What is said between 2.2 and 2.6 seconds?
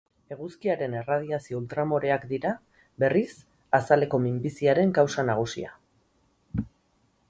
dira,